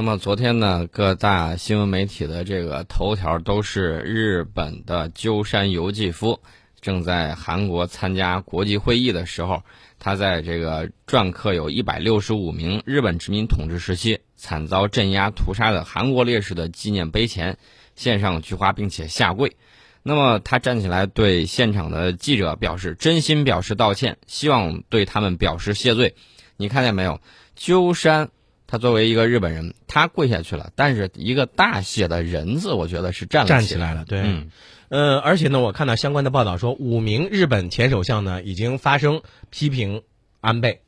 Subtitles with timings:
[0.00, 6.38] 那么昨天呢，各大新闻媒体的这个头条都是日本的鸠山由纪夫
[6.80, 9.64] 正在韩国参加国际会议的时候，
[9.98, 17.58] 他在这个篆刻有一百六十五名日本殖民统治时期惨遭镇压屠杀的韩国烈士的纪念碑前
[17.96, 19.56] 献上菊花，并且下跪。
[20.04, 26.14] 那么他站起来对现场的记者表示真心表示道歉，希望对他们表示谢罪。
[26.56, 27.20] 你看见没有？
[27.56, 28.30] 鸠山。
[28.70, 34.04] 他作为一个日本人，他跪下去了，但是一个大写的人字，我觉得是站站起来了。
[34.06, 34.50] 对，嗯，
[34.90, 40.02] 呃，而且呢，我看到相关的报道说，五名日本前首相呢已经发声批评
[40.42, 40.82] 安倍。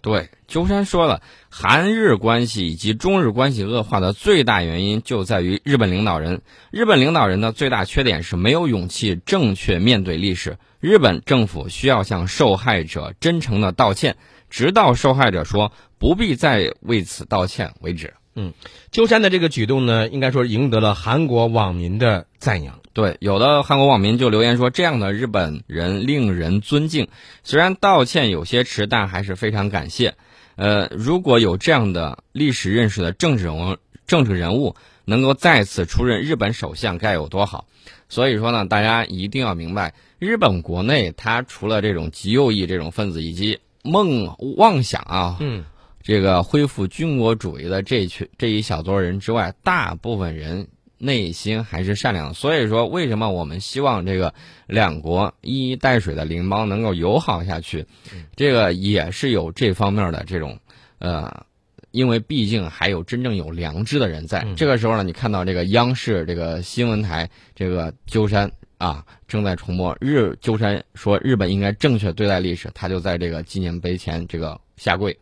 [0.00, 6.40] 对，鸠山说了，韩日关系以及中日关系恶化的最大原因就在于日本领导人。
[6.70, 10.58] 日本领导人的最大缺点是没有勇气正确面对历史。
[10.80, 14.16] 日本政府需要向受害者真诚的道歉。
[14.56, 18.14] 直到受害者说不必再为此道歉为止。
[18.34, 18.54] 嗯，
[18.90, 22.80] 鸠山的这个举动呢，应该说赢得了韩国网民的赞扬。
[22.94, 27.08] 对，有的韩国网民就留言说，这样的日本人令人尊敬。
[27.42, 30.14] 虽然道歉有些迟，但还是非常感谢。
[30.54, 33.76] 呃，如果有这样的历史认识的政治人物，
[34.06, 37.66] 政治人物能够再次出任日本首相，该有多好。
[38.08, 43.58] 所以说呢，大家一定要明白，日本国内它除了这种极右翼这种分子以及。
[43.86, 45.64] 梦妄想啊，嗯，
[46.02, 52.34] 这个恢复军国主义的这群这一小撮人之外，大部分人内心还是善良。
[52.34, 54.34] 所以说，为什么我们希望这个
[54.66, 57.86] 两国一衣带水的邻邦能够友好下去？
[58.34, 60.58] 这个也是有这方面的这种
[60.98, 61.44] 呃，
[61.92, 64.46] 因为毕竟还有真正有良知的人在。
[64.56, 68.50] 这个时候呢，你看到这个央视这个新闻台这个鸠山。
[68.78, 75.18] 啊，正在重播日鸠山说日本应该正确对待历史，他就在这个纪念碑前这个下跪。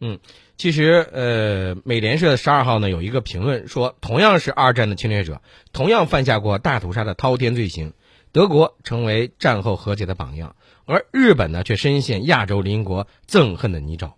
[0.00, 0.18] 嗯，
[0.56, 5.40] 其实呃，美联社十二号呢有一个评论说，同样是二战的侵略者，
[5.72, 7.92] 同样犯下过大屠杀的滔天罪行，
[8.32, 14.12] 德国成为战后和解的榜样，而日本呢却深陷亚洲邻国憎恨的泥沼。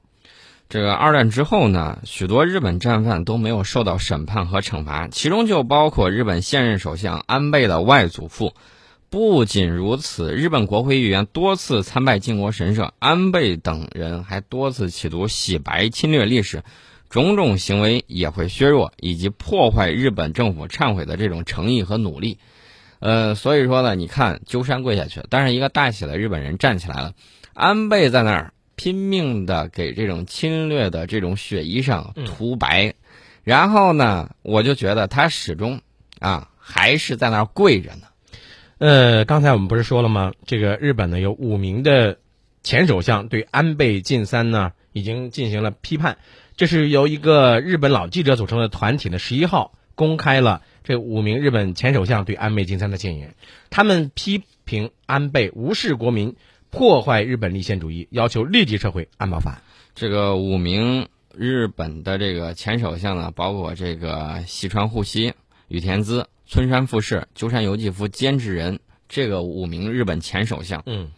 [0.69, 8.55] 这个二战之后呢，许多日本战犯都没有受到审判和惩罚，其中就包括日本现任首相安倍的外祖父。
[9.11, 16.65] 不仅如此，日本国会议员多次参拜靖国神社，安倍等人还多次企图洗白侵略历史，
[17.11, 22.39] 种种行为也会削弱以及破坏日本政府忏悔的这种诚意和努力。
[22.99, 27.13] 呃，所以说呢，你看鸠山跪下去，但是一个大写的日本人站起来了，
[27.53, 28.54] 安倍在那儿。
[28.77, 32.95] 拼命的给这种侵略的这种血衣上涂白，
[33.43, 35.81] 然后呢，我就觉得他始终
[36.19, 38.09] 啊还是在那儿跪着呢。
[38.79, 40.33] 呃，刚才我们不是说了吗？
[40.47, 42.19] 这个日本呢有五名的
[42.63, 46.19] 前首相对安倍晋三呢已经进行了批判，
[46.57, 53.35] 这是由一个日本老记者组成的团体呢十一号公开了这五名日本前首相对安倍晋三的谏言，
[53.71, 56.35] 他们批评安倍无视国民。
[56.75, 59.63] 破坏日本立宪主义，要求立即撤回安保法。
[59.95, 65.35] 这个五名日本的这个前首相呢，包括这个西川护熙、
[65.69, 70.83] 羽田孜、村山富士、鸠山由纪夫、菅直人，这个五名日本前首相。
[70.87, 71.13] 嗯，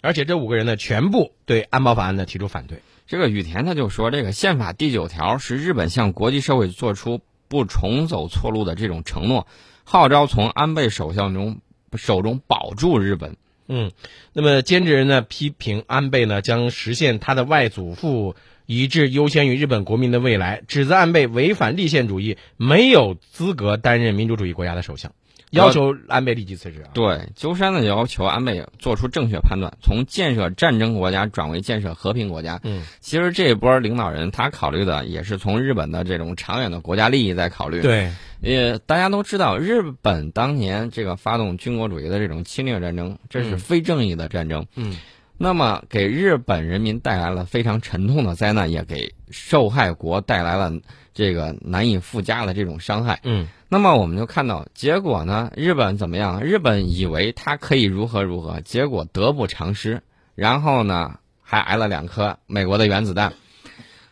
[0.00, 2.82] 而且这五个人呢，全部对安保法案呢提出反对。
[3.06, 9.46] 这个羽田他就说，这个宪法第九条是日本向国际社会做出不重走错路的这种承诺，
[9.84, 11.60] 号召从安倍首相中
[11.94, 13.36] 手中保住日本。
[13.68, 13.92] 嗯，
[14.32, 18.34] 那么监制人呢批评安倍呢将实现他的外祖父
[18.66, 25.12] 遗志优先于日本国民的未来，指责安倍违反立宪主义，没有资格担任民主主义国家的首相，
[25.50, 26.84] 要求安倍立即辞职。
[26.92, 32.60] 对，鸠山呢要求安倍做出正确判断，从建设战争国家转为建设和平国家。
[32.64, 37.80] 嗯，其实这一波领导人他考虑的也是从日本的这种长远的国家利益在考虑。
[37.80, 38.10] 对。
[38.40, 44.64] 也大家都知道，日本当年这个发动军国主义的这种侵略战争，这是非正义的战争。
[44.76, 44.96] 嗯，
[45.36, 50.72] 那么给日本人民带来了非常沉痛的灾难，也给受害国带来了
[51.12, 53.20] 这个难以附加的这种伤害。
[53.24, 55.50] 嗯，那么我们就看到结果呢？
[55.56, 56.40] 日本怎么样？
[56.40, 60.00] 日本以为他可以如何如何，结果得不偿失，
[60.36, 63.32] 然后呢，还挨了两颗美国的原子弹。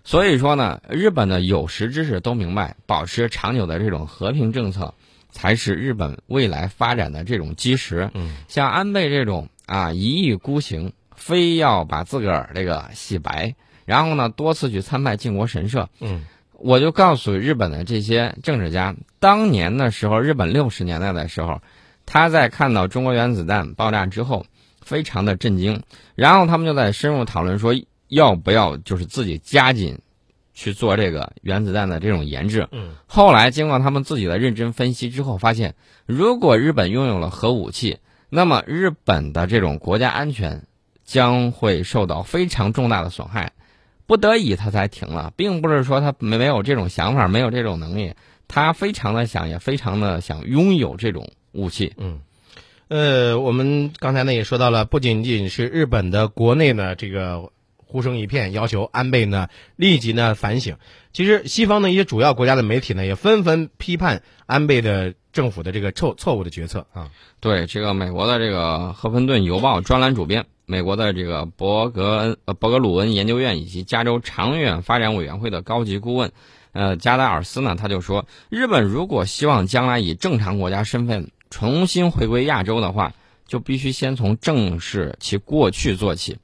[0.06, 4.94] 所以说呢，日本的有识之士都明白，保持长久的这种和平政策，
[5.31, 8.08] 才是日本未来发展的这种基石。
[8.14, 15.88] 嗯，像安倍这种啊一意孤行，非要把自个儿这个洗白，然后呢多次去参拜靖国神社。
[15.99, 21.61] 嗯，我就告诉日本的这些政治家，当年的时候，日本六十年代的时候，
[22.06, 24.47] 他在看到中国原子弹爆炸之后，
[24.81, 25.82] 非常的震惊，
[26.14, 27.75] 然后他们就在深入讨论说。
[28.08, 29.99] 要不要就是自己加紧
[30.55, 32.69] 去做这个原子弹的这种研制。
[32.73, 35.75] 嗯，后来经过他们自己的认真分析之后，发现
[36.06, 37.99] 如果日本拥有了核武器，
[38.29, 40.64] 那么日本的这种国家安全
[41.05, 43.53] 将会受到非常重大的损害。
[44.06, 48.14] 不得已，他才停了，并不是说他没没有这种想法，没有这种能力，
[48.47, 51.93] 他非常的想，也非常的想拥有这种武器。
[51.97, 52.20] 嗯，
[52.87, 57.50] 呃，我们刚才呢也说到了，不仅仅是日本的国内呢这个
[57.87, 60.77] 呼声一片，要求安倍呢立即呢反省。
[61.12, 67.11] 其实西方的一些主要国家的媒体呢也纷纷批判安倍的政府的这个错错误的决策啊。
[67.41, 70.44] 对这个美国的这个《赫芬顿邮报》专栏主编。
[70.69, 76.33] 美国的这个伯格恩呃伯格鲁恩研究院以及加州长远发展委员会的高级顾问，
[76.73, 83.15] 呃加达尔斯呢，他就说，日本如果希望将来以正常国家身份重新回归亚洲的话，
[83.47, 86.37] 就必须先从正视其过去做起。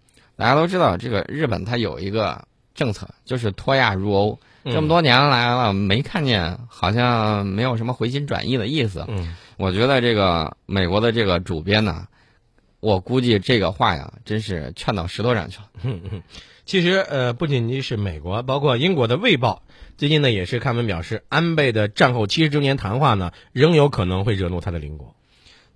[0.43, 9.05] 大家都知道，这个日本它有一个政策，就是脱亚入欧，这么多年来了，没看见好像没有什么回心转意的意思。
[9.07, 12.09] 嗯，我觉得这个美国的这个主编呢。
[12.81, 15.69] 我估计这个话呀，真是劝到石头上去了。
[15.85, 16.23] 嗯嗯
[16.65, 19.63] 其实，呃，不仅仅是美国，包括英国的《卫报》
[19.97, 25.15] 最近呢也是刊文表示，安倍的战后七十周年谈话呢，仍有可能会惹怒他的邻国。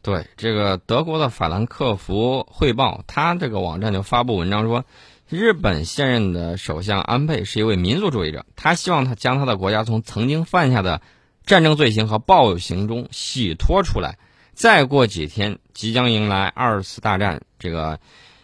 [0.06, 4.84] 对，这个德国的《法兰克福汇报》，他这个网站就发布文章说，
[5.28, 11.02] 日本现任的首相安倍是一位民族主义者，他希望他将他的国家从曾经犯下的
[11.44, 14.16] 战争罪行和暴行中洗脱出来。
[14.52, 17.98] 再过几天，即将迎来二次大战这个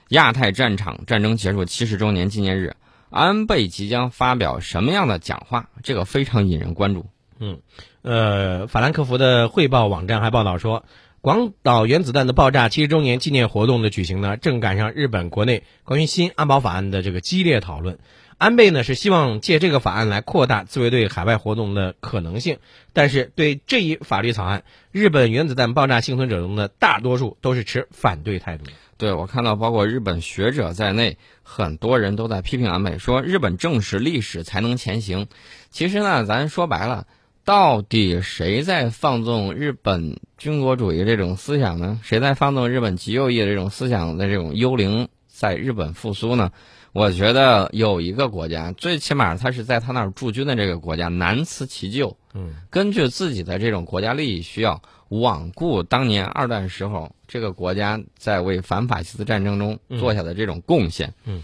[0.08, 2.74] 亚太战场战争结束七十周年纪念日，
[3.08, 5.68] 安倍即将发表什么样的讲话？
[5.84, 7.06] 这个非常引人关注。
[7.38, 7.60] 嗯，
[8.02, 10.84] 呃，法兰克福的汇报网站还报道说，
[11.22, 18.00] 广岛原子弹的爆炸七十周年纪念活动的举行呢，正赶上日本国内关于新安保法案的这个激烈讨论。
[18.38, 22.58] 安倍呢是希望借这个法案来扩大自卫队海外活动的可能性，
[22.92, 28.64] 但是对这一法律草案，日本原子弹爆炸幸存者中的大多数都是持反对态度。
[28.96, 35.28] 对我看到，包括日本学者在内，很多人都在批评安倍，说日本正视历史才能前行。
[35.70, 37.06] 其实呢，咱说白了，
[37.44, 41.98] 到底谁在放纵日本军国主义这种思想呢？
[42.02, 46.52] 谁在放纵日本极右翼的这种思想的这种幽灵在日本复苏呢？
[46.92, 52.16] 我觉得有一个国家，最起码他是在他那儿驻军的这个国家难辞其咎。
[52.34, 61.12] 嗯，根据自己的这种国家利益需要，罔顾当年二战时候这个国家在为反法西斯战争中做下的这种贡献。
[61.24, 61.42] 嗯，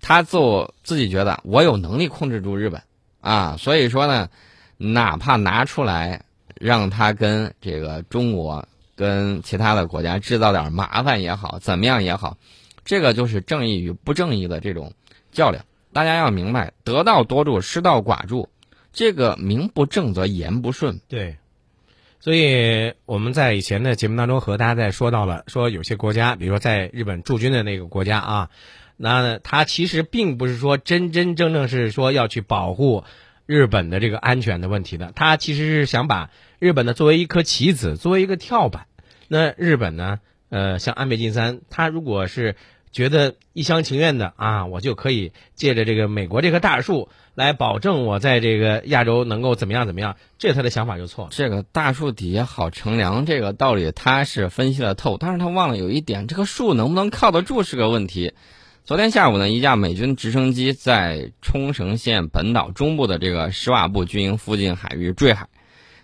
[0.00, 2.80] 他做自己觉得我有能力控制住日本
[3.20, 4.28] 啊，所以说呢，
[4.76, 6.22] 哪怕拿出来
[6.54, 12.36] 让他跟这个中国、跟其他的国家制造点麻烦也好，怎么样也好。
[12.84, 14.92] 这个就是正义与不正义的这种
[15.32, 18.48] 较量，大家要明白，得道多助，失道寡助，
[18.92, 21.00] 这个名不正则言不顺。
[21.08, 21.36] 对，
[22.20, 28.50] 所以我们在以前的节目当中和大家在说到了，说有些国家，比如说在日本驻军的那个国家啊，
[28.96, 33.02] 那他其实并不是说真真正正是说要去保护
[33.46, 38.86] 日本的这个安全的问题的，他其实是想把日本呢作为一颗棋子，作为一个跳板。
[39.28, 40.18] 那日本呢，
[40.50, 42.56] 呃，像安倍晋三，他如果是
[42.92, 51.30] 觉得一厢情愿的啊，我就可以借着这个美国这棵大树来保证我在这个亚洲能够怎么样怎么样，这他的想法就错了。
[51.32, 58.32] 这个大树底下好乘凉，这个道理他是分析的透，但是他忘了有一点，这个树能不能靠得住是个问题。
[58.86, 65.48] 昨天下午呢，一架美军直升机在冲绳县本岛中部的这个石瓦布军营附近海域坠海。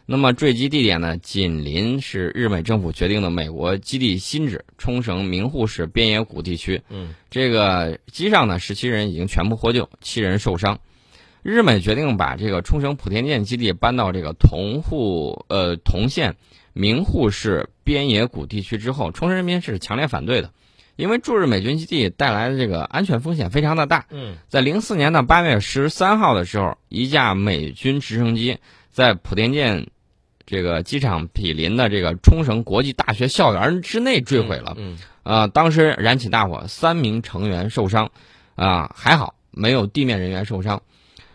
[0.05, 6.83] 那么坠机地点呢，紧邻是日美政府决定的美国基地新址冲绳名护市边野古地区。
[6.89, 10.81] 嗯，这个机上呢，十七人已经全部获救，七人受伤。
[11.45, 16.35] 日美决定把这个冲绳普天舰基地搬到这个同户呃同县
[16.73, 20.51] 名护市边野古地区之后，冲绳人民是强烈反对的，
[20.97, 24.07] 因为驻日美军基地带来的这个安全风险非常的大。
[24.11, 28.59] 嗯，在零四年的八月十三号的时候，一架美军直升机
[28.91, 29.87] 在普天间。
[30.45, 38.11] 这个机场毗邻的这个冲绳国际大学校园之内坠毁了，嗯，啊，当时燃起大火，三名成员受伤，
[38.57, 40.83] 啊，还好没有地面人员受伤。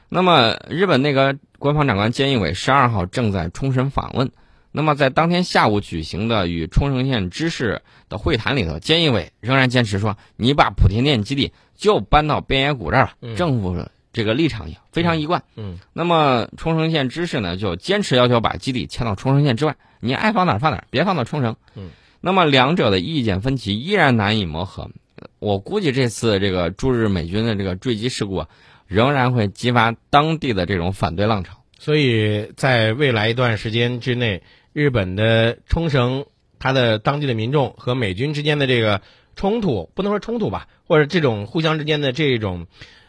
[0.09, 4.29] 那么，日本那个官方长官菅义伟十二号正在冲绳访问，
[4.77, 13.75] 那么在当天下午举行的与冲绳县知事的会谈里头，菅义伟仍然坚持说：“你把莆田电基地就搬到边野古这儿了。”政府。
[14.13, 24.89] 这个立场也非常一贯，嗯，那么冲绳县知事呢就坚持要求把基地迁到冲绳县之外，你爱放哪儿放哪儿，别放到冲绳，嗯，那么两者的意见分歧依然难以磨合，
[25.38, 28.46] 我估计这次这个驻日美军的这个坠机事故，
[28.88, 31.53] 仍然会激发当地的这种反对浪潮。
[31.77, 34.41] 所以在未来一段时间之内，
[34.77, 36.27] 日本的冲绳，
[36.60, 39.01] 它的当地的民众和美军之间的这个
[39.36, 42.67] 冲突，不能说冲突吧，或者这种互相之间的这种，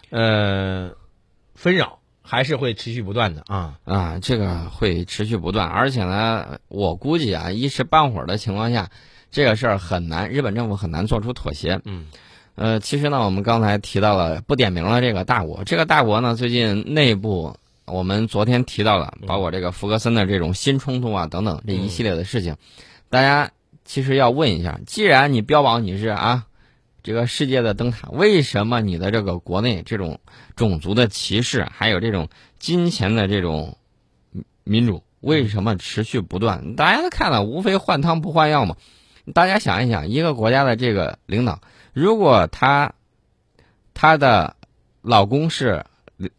[0.08, 0.92] 呃，
[1.54, 8.88] 纷扰，还是会持续不断的啊啊，这个会持续不断，而且呢，我估计啊，一时半会儿的情况下，
[9.30, 11.82] 这个事儿很难，日本政府很难做出妥协。
[11.84, 12.06] 嗯，
[12.54, 17.58] 呃，其实呢，我们刚才提到了不点名了这个大国，这个大国呢，最近内部。
[17.92, 22.56] 我们昨天提到了，包括这个福格森的这种新冲突啊等等这一系列的事情，
[23.08, 23.50] 大家
[23.84, 26.46] 其实要问一下：既然你标榜你是啊
[27.02, 30.20] 这个世界的灯塔，为什么你的这个国内这种
[30.56, 32.28] 种族的歧视，还有这种
[32.58, 33.76] 金钱的这种
[34.64, 36.76] 民主，为什么持续不断？
[36.76, 38.76] 大家都看了，无非换汤不换药嘛。
[39.34, 41.60] 大家想一想，一个国家的这个领导，
[41.92, 42.94] 如果他
[43.94, 44.56] 他的
[45.02, 45.84] 老公是。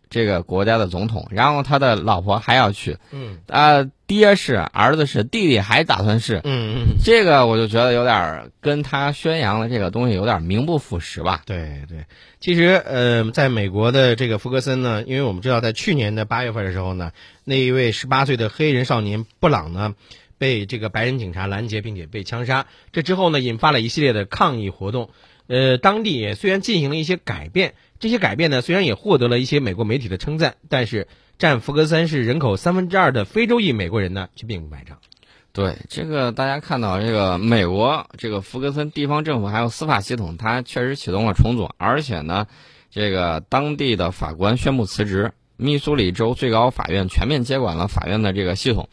[0.10, 11.44] 这个国家的总统，然后他的老婆还要去，嗯，啊，爹是，儿子是，弟弟还打算是，嗯嗯，这个我就觉得有点跟他宣扬的这个东西有点名不副实吧。
[11.46, 12.06] 对对，
[12.40, 17.12] 其实呃，在美国的这个福格森呢，因为我们知道，在去年的八月份的时候呢，
[17.44, 19.94] 那一位十八岁的黑人少年布朗呢，
[20.38, 25.10] 被这个白人警察拦截，并且被枪杀，这之后呢，引发了一系列的抗议活动。
[25.50, 31.08] 呃，当地也虽然进行了一些改变，这些改变呢，虽然也获得了一些美国媒体的称赞，但是
[31.40, 35.00] 占福格森市人口三分之二的非洲裔美国人呢，却并不买账。
[35.52, 42.46] 对这个，大家看到这个美国这个福格森地方政府还有司法系统，它确实启动了重组，而且呢，
[42.92, 48.88] 这个当地的法官宣布辞职，密苏里州最高法院全面接管了法院的这个系统。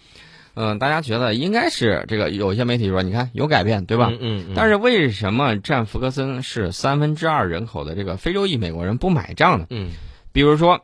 [0.56, 4.10] 嗯，大家觉得应该是这个，有些媒体说，你看有改变，对吧？
[4.10, 4.52] 嗯嗯。
[4.56, 9.66] 但是为什么占福克森是三分之二人口的这个非洲裔美国人不买账呢？
[9.68, 9.90] 嗯，
[10.32, 10.80] 比如说，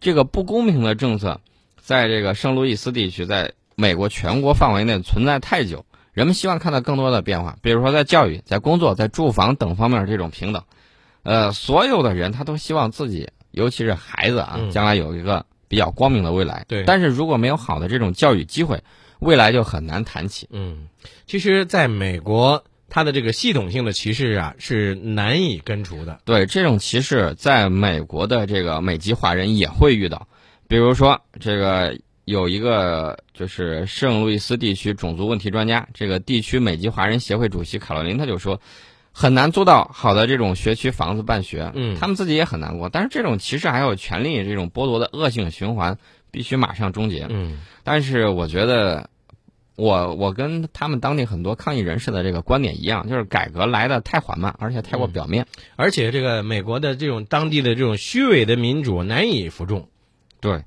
[0.00, 1.40] 这个不公平的政策，
[1.80, 7.56] 在这个圣路易斯地区，在美国全国范围内存在太久，人们希望看到更多的变化。
[7.62, 10.62] 比如说，在教育、在工作、在住房等方面这种平等，
[11.24, 16.64] 呃，所有的人他都希望自己，尤其是孩子啊，将来有一个比较光明的未来。
[16.66, 16.82] 对。
[16.82, 18.82] 但是如果没有好的这种教育机会，
[19.20, 20.48] 未来就很难谈起。
[20.50, 20.88] 嗯，
[21.26, 26.20] 其实，在美国，它的这个系统性的歧视啊，是难以根除的。
[26.24, 30.26] 对这种歧视，在美国的这个美籍华人也会遇到。
[30.66, 38.60] 比如说，这个有一个就是圣路易斯地区种族问题专家，这个地区美籍华人协会主席卡罗琳，他就说，
[39.12, 41.72] 很难租到好的这种学区房子办学。
[41.74, 42.88] 嗯，他们自己也很难过。
[42.88, 45.98] 但是这种歧视还有权利这种剥夺的恶性循环。
[46.32, 47.26] 必须马上终结。
[47.28, 49.10] 嗯，但是我觉得，
[49.74, 59.88] 我我跟他们当地很多抗议人士的这个观点一样，就是改革来的太缓慢，而且太过表面，而且这个美国的这种当地的这种虚伪的民主难以服众。
[60.38, 60.62] 对，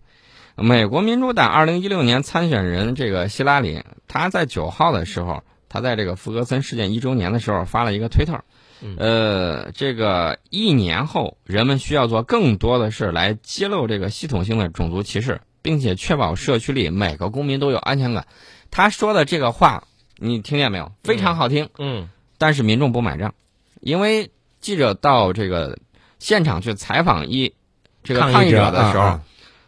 [0.58, 8.40] 美国民主党二零一六年参选人这个希拉里，他在九号的时候，他在这个福格森事件一周年的时候发了一个推特。
[8.96, 18.28] 呃，这个一年后，人们需要做更多的事来揭露这个系统性的种族歧视，并且确保社区里每个公民都有安全感。
[18.70, 19.86] 他说的这个话，
[20.18, 20.92] 你听见没有？
[21.04, 21.70] 非常好听。
[21.80, 22.08] 嗯。
[22.38, 23.34] 但是民众不买账，
[23.80, 24.30] 因为
[24.62, 25.80] 记者到这个
[26.20, 27.56] 现场去采访一
[28.04, 29.20] 这个抗议者的时候，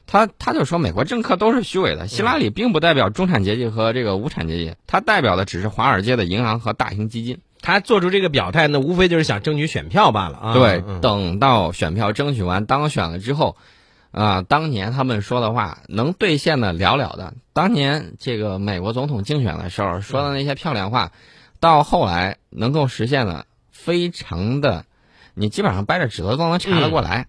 [0.07, 2.07] 他他就说美国政客都是虚伪的。
[2.07, 7.39] 希拉里并不代表中产阶级和这个无产阶级，他代表的只是华尔街的银行和大型基金。
[7.61, 10.53] 他做出这个表态，那无非就是想争取选票罢了啊！
[10.53, 13.57] 对，等到选票争取完、当选了之后，
[14.11, 17.33] 啊，当年他们说的话能兑现的了了的。
[17.53, 21.11] 当年这个美国总统竞选的时候说的那些漂亮话，
[21.59, 24.85] 到后来能够实现的非常的，
[25.33, 27.27] 你基本上掰着指头都能查得过来。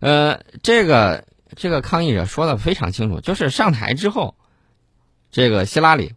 [0.00, 1.24] 呃，这个
[1.56, 4.34] 这个抗议者说的非常清楚，就是上台之后，
[5.30, 6.14] 这个希拉里。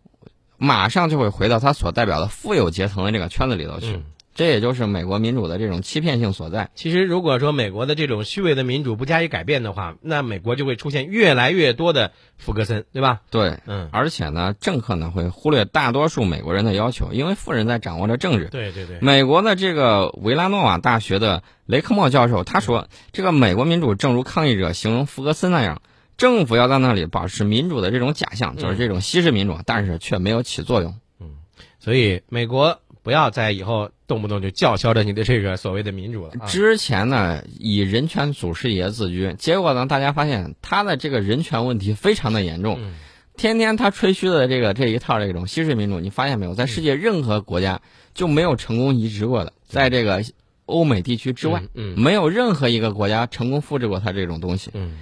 [0.56, 4.02] 马上就会回到他所代表的富有阶层的这个圈子里头去，
[4.36, 6.70] 这也就是美国民主的这种欺骗性所在。
[6.76, 13.22] 其实，如果说美国的这种虚伪的民主不加以改变的话，那美国就会出现越来越多的福格森，对吧？
[13.30, 18.46] 对，嗯，而且呢，政客呢会忽略大多数美国人的要求，因为富人在掌握着政治。
[18.46, 19.00] 对对对。
[19.02, 25.82] 美国的这个维拉诺瓦大学的雷克莫教授他说：“这个美国民主正如抗议者形容福格森那样。”
[26.16, 30.94] 政府要在那里保持民主的这种假象，就是这种稀释民主，但是却没有起作用。
[31.20, 31.32] 嗯，
[31.80, 36.34] 所以美国不要再以后动不动就叫嚣着你的这个所谓的民主了。
[36.48, 42.80] 之前呢，以人权祖师爷自居，结果呢，大家发现他的这个人权问题非常的严重。
[43.36, 46.56] 天天他吹嘘的这个这一套这种西式民主，你发现没有？
[46.56, 47.82] 在世界任何国家
[48.14, 50.24] 就没有成功移植过的，在这个
[50.66, 54.72] 欧美地区之外，嗯没有任何一个国家成功复制过他这种东西。
[54.74, 55.00] 嗯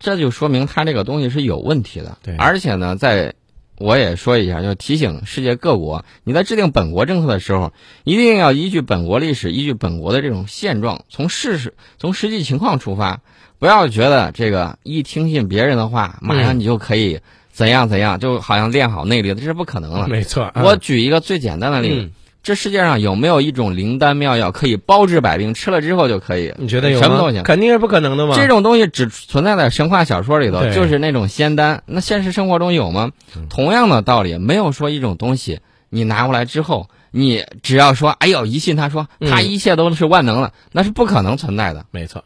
[0.00, 2.18] 这就说明他这个东西是有问题的。
[2.36, 3.34] 而且呢，在
[3.78, 7.72] 我也说一下，就提醒世界各国，你在制定本国政策的时候，
[8.04, 13.20] 一定要依据本国历史，依据本国的这种现状，从事实、从实际情况出发，
[13.58, 20.08] 不要觉得这个一听信别人的话，马上你就可以怎样怎样，就好像练好内力了，这是不可能的。
[20.08, 20.44] 没错。
[20.44, 22.02] 啊我举一个最简单的例子。
[22.02, 22.12] 嗯
[22.42, 26.52] 这世界上有没有一种灵丹妙药可以包治百病，吃了之后就可以？
[26.58, 27.00] 你觉得有？
[27.00, 27.40] 什么东西。
[27.42, 28.34] 肯定是不可能的嘛。
[28.34, 31.82] 这种东西只存在在神话小说里头，就是那种仙丹。
[31.86, 33.12] 那现实生活中有吗？
[33.48, 41.84] 同样的道理，没有说一种东西你拿过来之后，你只要说哎呦一信他说嗯他一切都是万能的，那是不可能存在的。
[41.90, 42.24] 没错。